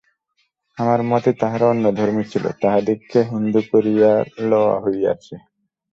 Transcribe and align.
আমার 0.77 0.99
মতে 1.03 1.31
তাহারা 1.41 1.65
অন্যধর্মী 1.67 2.23
ছিল, 2.31 2.45
তাহাদিগকে 2.61 3.19
হিন্দু 3.31 3.61
করিয়া 3.71 4.11
লওয়া 4.49 4.75
হইয়াছে। 4.83 5.35